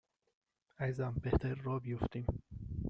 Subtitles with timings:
[0.79, 2.25] عزیزم بهتره راه بیفتیم